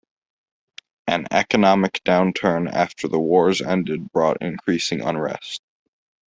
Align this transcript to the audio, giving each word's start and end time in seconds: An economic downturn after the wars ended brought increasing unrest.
An 1.05 1.27
economic 1.29 2.01
downturn 2.03 2.67
after 2.73 3.07
the 3.07 3.19
wars 3.19 3.61
ended 3.61 4.11
brought 4.11 4.41
increasing 4.41 5.01
unrest. 5.01 5.61